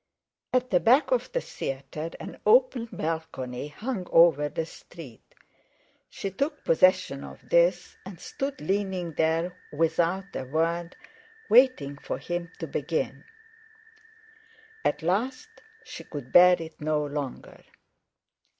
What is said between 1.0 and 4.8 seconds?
of the theatre an open balcony hung over the